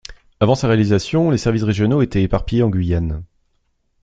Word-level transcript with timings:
Avant 0.39 0.55
sa 0.55 0.67
réalisation, 0.67 1.29
les 1.29 1.37
services 1.37 1.61
régionaux 1.61 2.01
étaient 2.01 2.23
éparpillés 2.23 2.63
en 2.63 2.69
Guyane. 2.71 3.23